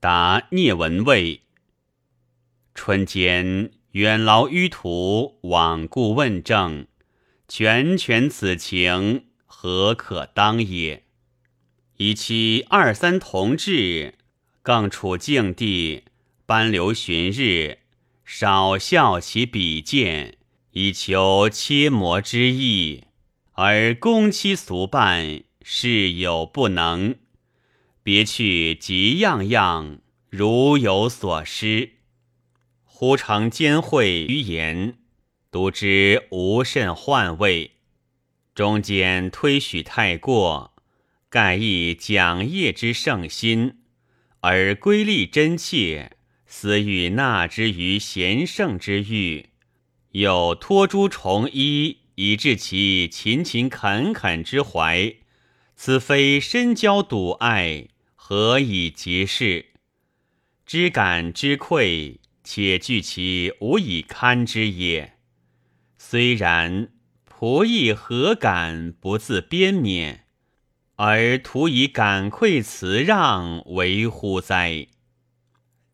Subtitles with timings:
[0.00, 1.40] 答聂文蔚。
[2.72, 6.86] 春间远劳迂途，罔顾问政，
[7.48, 11.02] 全权此情，何可当也？
[11.96, 14.14] 以其二三同志，
[14.62, 16.04] 更处境地，
[16.46, 17.78] 班流旬日，
[18.24, 20.38] 少效其比见，
[20.70, 23.02] 以求切磨之意，
[23.54, 27.16] 而攻期俗办，事有不能。
[28.08, 29.98] 别去即样样，
[30.30, 31.90] 如有所失。
[32.82, 34.96] 忽成兼会于言，
[35.50, 37.72] 独知无甚患味。
[38.54, 40.72] 中间推许太过，
[41.28, 43.80] 盖亦讲业之圣心，
[44.40, 46.12] 而归立真切，
[46.46, 49.50] 思欲纳之于贤圣之欲，
[50.12, 55.16] 又托诸崇医，以致其勤勤恳恳之怀，
[55.76, 57.88] 此非深交笃爱。
[58.30, 59.70] 何以及事？
[60.66, 65.14] 知感之愧，且惧其无以堪之也。
[65.96, 66.90] 虽然，
[67.26, 70.26] 仆役何敢不自鞭免，
[70.96, 74.88] 而徒以感愧辞让为乎哉？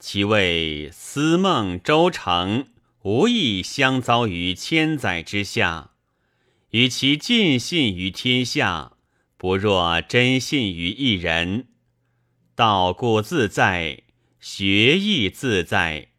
[0.00, 2.66] 其谓思梦周成，
[3.02, 5.92] 无意相遭于千载之下，
[6.70, 8.94] 与其尽信于天下，
[9.36, 11.68] 不若真信于一人。
[12.56, 14.04] 道故自在，
[14.38, 16.10] 学亦自在。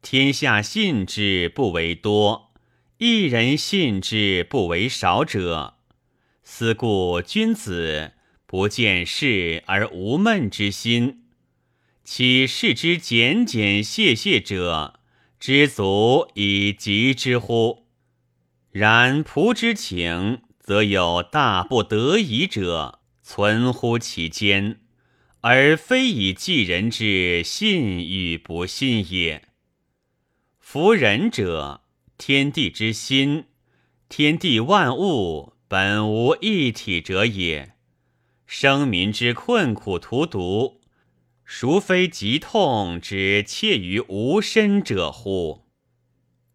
[0.00, 2.52] 天下信之不为多，
[2.98, 5.74] 一人信之不为少者。
[6.44, 8.12] 思故君子
[8.46, 11.24] 不见事而无闷之心，
[12.04, 15.00] 其视之简简谢谢者，
[15.40, 17.88] 知足以及之乎？
[18.70, 24.82] 然仆之情，则有大不得已者，存乎其间。
[25.46, 29.42] 而非以济人之信与不信也。
[30.58, 31.82] 夫仁者，
[32.16, 33.44] 天地之心，
[34.08, 37.74] 天地万物本无一体者也。
[38.46, 40.80] 生民之困苦荼毒，
[41.44, 45.66] 孰非疾痛之切于无身者乎？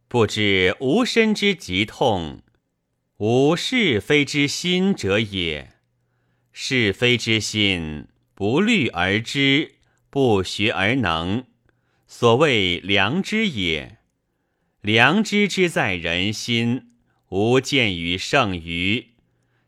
[0.08, 2.42] 不知无身之疾痛，
[3.18, 5.74] 无是非之心者也。
[6.52, 8.08] 是非之心。
[8.40, 9.76] 不虑而知，
[10.10, 11.44] 不学而能，
[12.08, 13.98] 所谓良知也。
[14.80, 16.94] 良知之在人心，
[17.32, 19.10] 无见于圣愚，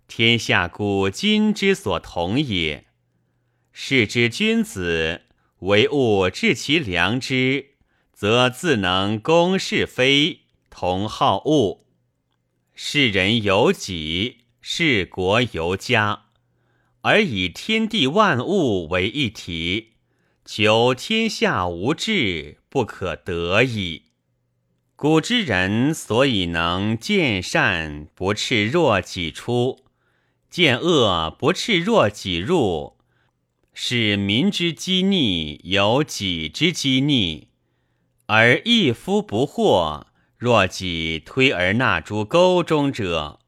[0.08, 2.86] 天下古今之所同也。
[3.74, 5.24] 是之君子，
[5.60, 7.72] 唯物致其良知，
[8.14, 11.84] 则自能公是非，同好恶。
[12.74, 16.21] 是人有己，是国有家。
[17.02, 19.94] 而以天地万物为一体，
[20.46, 24.04] 求天下无志，不可得矣。
[24.96, 29.80] 古之人所以能见善不斥若己出，
[30.48, 32.98] 见恶不斥若己入，
[33.74, 37.48] 是民之积逆有己之积逆，
[38.28, 40.04] 而一夫不惑，
[40.38, 43.40] 若己推而纳诸沟中者。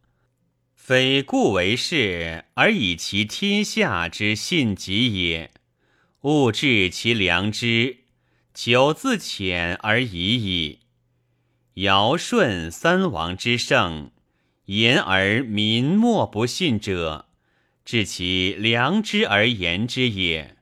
[0.85, 5.49] 非故为是，而以其天下之信己也。
[6.23, 7.99] 勿治其良知，
[8.53, 10.79] 久自浅而已矣。
[11.75, 14.11] 尧舜三王之圣，
[14.65, 17.27] 言而民莫不信者，
[17.85, 20.57] 治其良知而言之也；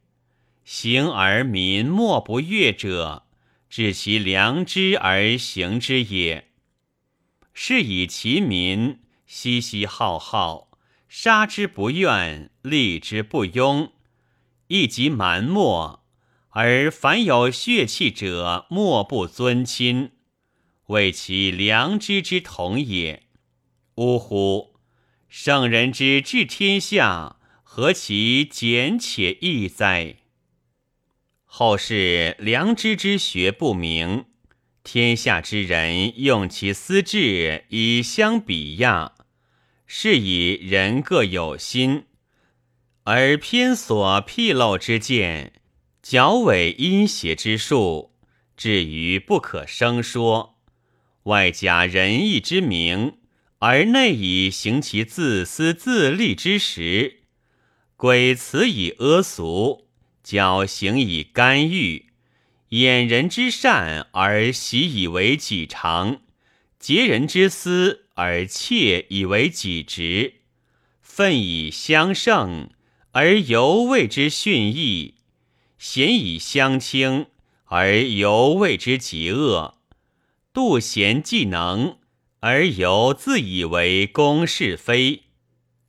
[0.63, 3.25] 行而民莫不悦者，
[3.67, 6.45] 治其良知而行之也。
[7.55, 8.99] 是以其民。
[9.33, 10.71] 熙熙浩浩，
[11.07, 13.91] 杀之不怨，立之不庸，
[14.67, 16.03] 亦即蛮漠。
[16.49, 20.11] 而凡有血气者，莫不尊亲，
[20.87, 23.23] 为其良知之同也。
[23.95, 24.75] 呜呼！
[25.29, 30.17] 圣人之治天下，何其简且易哉！
[31.45, 34.25] 后世良知之学不明，
[34.83, 39.13] 天下之人用其私志以相比亚。
[39.93, 42.05] 是以人各有心，
[43.03, 45.51] 而偏所辟漏之见，
[46.01, 48.13] 矫伪阴邪之术，
[48.55, 50.55] 至于不可生说。
[51.23, 53.17] 外假仁义之名，
[53.59, 57.23] 而内以行其自私自利之实。
[57.97, 59.89] 鬼辞以阿俗，
[60.23, 62.05] 矫行以干预，
[62.69, 66.21] 掩人之善而习以为己常，
[66.79, 68.05] 劫人之私。
[68.23, 70.35] 而窃以为己职，
[71.01, 72.69] 奋以相胜，
[73.13, 75.15] 而犹谓之训义；
[75.79, 77.25] 贤以相轻，
[77.65, 79.73] 而犹谓之极恶；
[80.53, 81.97] 妒贤技能，
[82.41, 85.21] 而犹自以为公是非；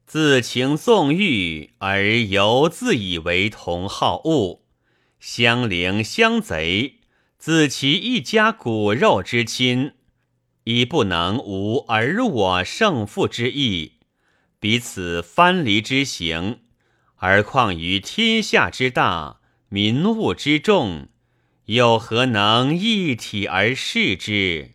[0.07, 4.61] 自情纵欲，而犹自以为同好恶；
[5.21, 6.95] 相邻相贼，
[7.37, 9.93] 自其一家骨肉之亲，
[10.65, 13.95] 已不能无而我胜负之意，
[14.61, 16.61] 彼此藩篱之行，
[17.17, 19.41] 而况于天下之大。
[19.69, 21.09] 民物之众，
[21.65, 24.73] 又何能一体而视之？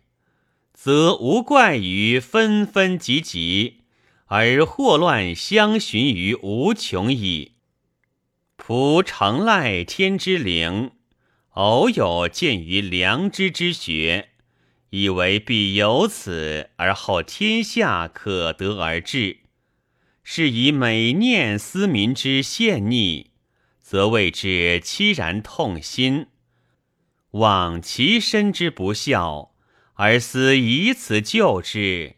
[0.74, 3.82] 则无怪于纷纷集集，
[4.26, 7.52] 而祸乱相寻于无穷矣。
[8.56, 10.90] 仆诚赖天之灵，
[11.50, 14.30] 偶有见于良知之学，
[14.90, 19.38] 以为必有此，而后天下可得而治，
[20.22, 23.30] 是以每念思民之陷逆。
[23.80, 26.26] 则谓之凄然痛心，
[27.30, 29.54] 望其身之不孝，
[29.94, 32.16] 而思以此救之，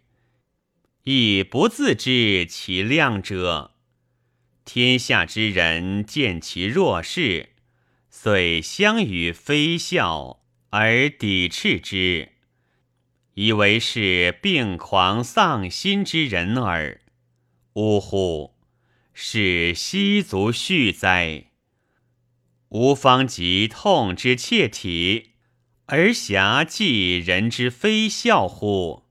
[1.04, 3.76] 亦不自知其量者。
[4.64, 7.50] 天下之人见其弱势，
[8.10, 12.30] 遂相与非孝而抵斥之，
[13.40, 17.00] 以为是病狂丧心之人耳。
[17.72, 18.52] 呜呼！
[19.14, 21.46] 是奚足恤哉！
[22.68, 25.30] 吾方及痛之切体，
[25.86, 29.04] 而侠济人之非孝乎？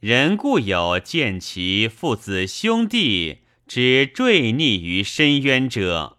[0.00, 6.16] 人固有见其父子兄弟之坠溺于深渊者，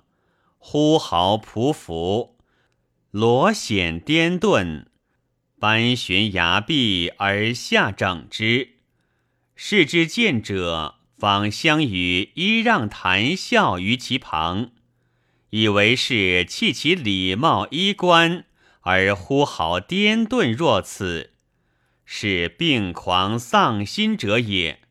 [0.60, 2.38] 呼号匍匐，
[3.10, 4.92] 罗险颠顿，
[5.60, 8.76] 班悬崖壁而下整之。
[9.56, 14.70] 视之见者，方相与揖让谈笑于其旁。
[15.50, 18.46] 以为是弃其礼貌衣冠
[18.82, 21.32] 而呼号颠顿若此，
[22.06, 24.82] 是病狂丧心者也。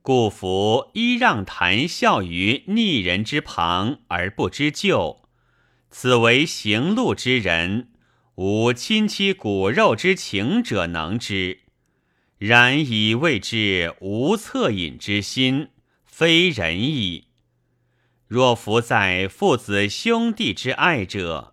[0.00, 5.28] 故夫揖让谈笑于逆人之旁而不知救，
[5.90, 7.89] 此为行路之人，
[8.42, 11.58] 无亲戚骨肉之情者能之。
[12.38, 15.68] 然以谓之无恻隐之心，
[16.06, 17.26] 非人矣。
[18.26, 21.52] 若服在父子兄弟之爱者，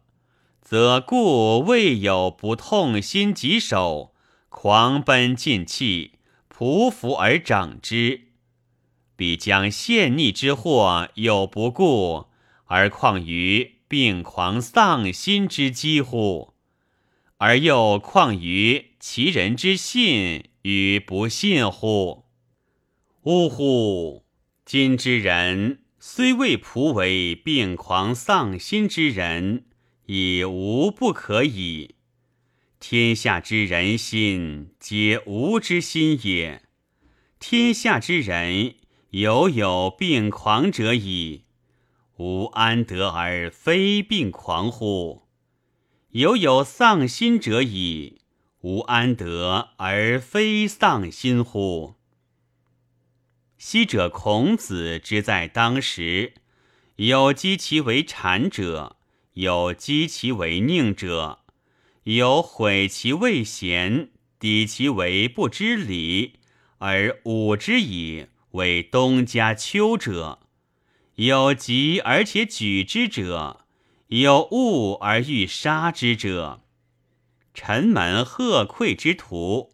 [0.61, 4.13] 则故未有不痛心疾首，
[4.47, 6.13] 狂奔尽弃，
[6.49, 8.29] 匍匐而整之。
[9.17, 12.27] 彼将陷溺之祸有不顾，
[12.67, 16.53] 而况于病狂丧心之几乎？
[17.37, 22.25] 而又况于其人之信与不信乎？
[23.23, 24.25] 呜呼！
[24.65, 25.79] 今之人。
[25.99, 29.65] 虽未仆为病狂丧心之人，
[30.05, 31.95] 已无不可以。
[32.79, 36.61] 天下之人心，皆无之心也。
[37.39, 38.75] 天下之人，
[39.09, 41.43] 犹有病狂者矣。
[42.19, 45.26] 吾安得而非病狂乎？
[46.17, 48.21] 犹有丧心者矣。
[48.61, 51.93] 吾安得而非丧心乎？
[53.59, 56.33] 昔者孔子之在当时，
[56.95, 58.95] 有讥其为谄者，
[59.33, 61.41] 有讥其为佞者，
[62.05, 64.09] 有毁其未贤，
[64.39, 66.39] 抵其为不知礼，
[66.79, 70.39] 而侮之以为东家丘者；
[71.13, 73.66] 有疾而且举之者，
[74.07, 76.61] 有恶而欲杀之者。
[77.53, 79.73] 臣门贺馈之徒，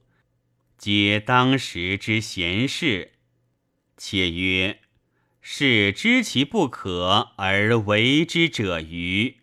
[0.77, 3.11] 皆当时之贤士。
[3.97, 4.79] 且曰
[5.39, 9.35] ：“是知其不可而为之者欤？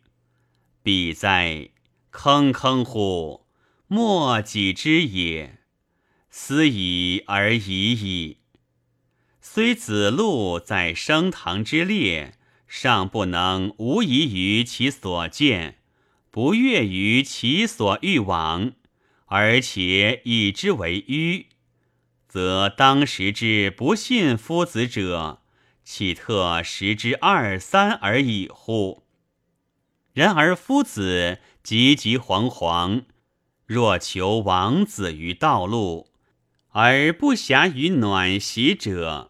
[0.83, 1.71] 彼在
[2.11, 3.47] 坑坑乎！
[3.87, 5.59] 莫己之也。
[6.31, 8.39] 思已而已矣。
[9.41, 12.39] 虽子路在升堂之列，
[12.73, 15.79] 尚不能无疑于其所见，
[16.31, 18.75] 不悦于其所欲往，
[19.27, 21.47] 而且以之为迂。”
[22.31, 25.41] 则当时之不信夫子者，
[25.83, 29.03] 岂特十之二三而已乎？
[30.13, 33.03] 然而夫子急急惶惶，
[33.67, 36.13] 若求王子于道路，
[36.69, 39.30] 而不暇于暖席者，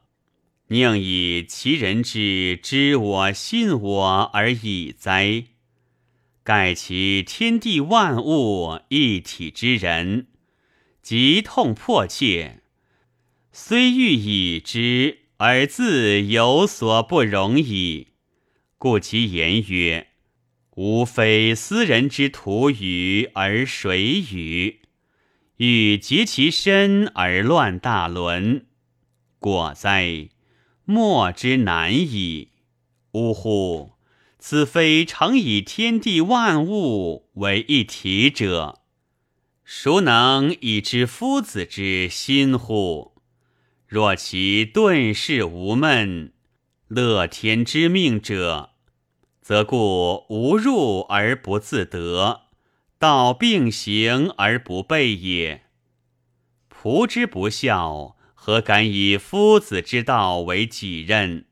[0.73, 5.47] 宁以其人之知我信我而已哉？
[6.45, 10.29] 盖其天地万物一体之人，
[11.03, 12.63] 极痛迫切。
[13.51, 18.11] 虽欲已之，而自有所不容矣。
[18.79, 20.11] 故其言曰
[20.77, 24.83] ：“吾非斯人之徒语而谁与？
[25.57, 28.67] 欲竭其身而乱大伦，
[29.41, 30.29] 果哉！
[30.85, 32.49] 莫之难矣。
[33.13, 33.93] 呜呼！
[34.39, 38.81] 此非诚以天地万物为一体者，
[39.65, 43.13] 孰能以知夫子之心乎？
[43.87, 46.33] 若其顿世无闷，
[46.89, 48.71] 乐天之命者，
[49.43, 52.43] 则故无入而不自得，
[52.99, 55.65] 道并行而不悖也。
[56.71, 61.45] 仆之不孝，何敢以夫子之道为己任？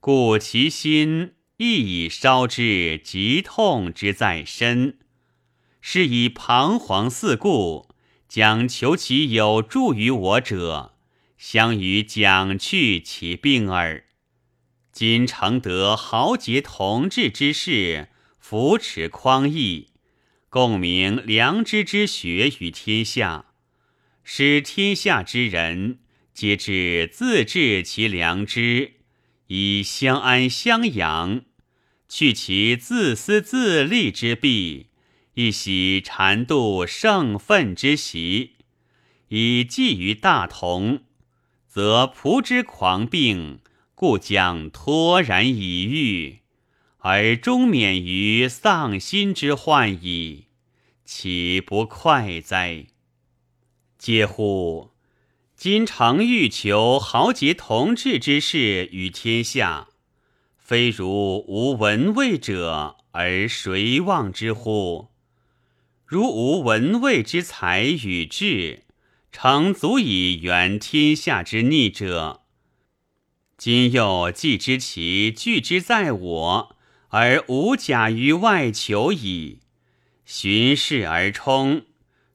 [0.00, 1.34] 故其心。
[1.56, 4.98] 亦以烧之疾痛之在身，
[5.80, 7.88] 是以彷徨四顾，
[8.28, 10.96] 将求其有助于我者，
[11.38, 14.06] 相与讲去其病耳。
[14.90, 18.08] 今承得豪杰同志之事，
[18.40, 19.90] 扶持匡义，
[20.48, 23.44] 共明良知之学于天下，
[24.24, 26.00] 使天下之人
[26.34, 28.94] 皆知自治其良知。
[29.46, 31.42] 以相安相养，
[32.08, 34.88] 去其自私自利之弊，
[35.34, 38.52] 一洗禅度圣愤之习，
[39.28, 41.04] 以寄于大同，
[41.68, 43.60] 则仆之狂病，
[43.94, 46.38] 故将脱然以愈，
[46.98, 50.46] 而终免于丧心之患矣，
[51.04, 52.86] 岂不快哉？
[53.98, 54.93] 嗟乎！
[55.64, 59.88] 今诚欲求豪杰同治之事于天下，
[60.58, 65.08] 非如无文位者而谁望之乎？
[66.04, 68.82] 如无文位之才与智，
[69.32, 72.42] 诚足以圆天下之逆者。
[73.56, 76.76] 今又既知其拒之在我，
[77.08, 79.60] 而无假于外求矣。
[80.26, 81.86] 循势而冲，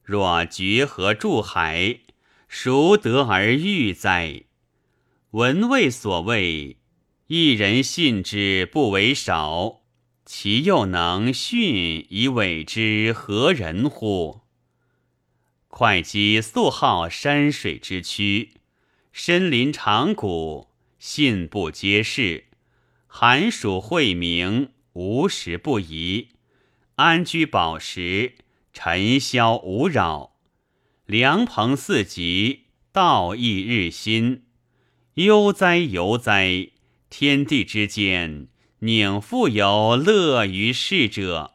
[0.02, 2.00] 若决河注海。
[2.52, 4.42] 孰得而欲哉？
[5.30, 6.78] 闻谓所谓，
[7.28, 9.82] 一人信之不为少，
[10.26, 14.40] 其又能训以委之何人乎？
[15.68, 18.54] 会稽素好山水之区，
[19.12, 22.46] 深林长谷，信不皆是。
[23.06, 26.30] 寒暑晦明，无时不宜。
[26.96, 28.34] 安居饱食，
[28.72, 30.29] 尘嚣无扰。
[31.10, 34.44] 良朋四极，道义日新。
[35.14, 36.70] 悠哉悠哉！
[37.08, 38.46] 天地之间，
[38.78, 41.54] 宁复有乐于世者？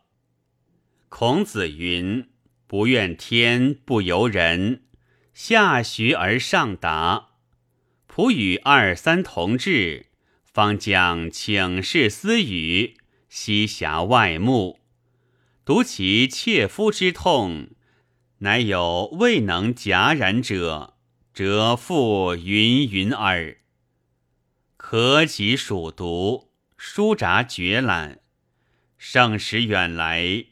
[1.08, 2.28] 孔子云
[2.68, 4.84] ：“不怨天，不由人。
[5.34, 7.30] 下学而上达。
[8.14, 10.08] 仆与二三同志，
[10.44, 12.98] 方将请示私语，
[13.30, 14.82] 悉暇外目，
[15.64, 17.70] 独其切肤之痛。”
[18.40, 20.96] 乃有未能戛然者，
[21.34, 23.58] 则复云云耳。
[24.76, 28.20] 可己属读，书札绝览，
[28.98, 30.46] 盛时远来，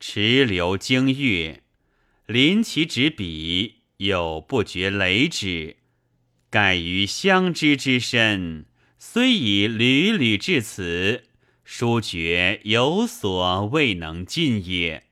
[0.00, 1.62] 池流经月，
[2.26, 5.76] 临其执笔，又不觉累止。
[6.48, 8.66] 盖于相知之深，
[8.98, 11.24] 虽已屡屡至此，
[11.64, 15.05] 书绝有所未能尽也。